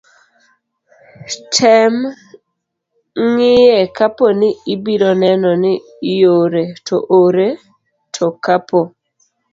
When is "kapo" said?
3.97-4.25, 8.45-8.79